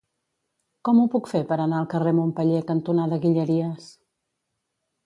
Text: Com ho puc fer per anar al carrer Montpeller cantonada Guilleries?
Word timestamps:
Com 0.87 1.01
ho 1.01 1.05
puc 1.15 1.29
fer 1.33 1.41
per 1.51 1.57
anar 1.67 1.79
al 1.83 1.91
carrer 1.93 2.15
Montpeller 2.21 2.65
cantonada 2.73 3.21
Guilleries? 3.27 3.89